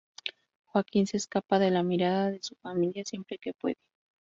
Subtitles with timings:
[0.65, 3.77] Joaquín se escapa de la mirada de su familia siempre que puede.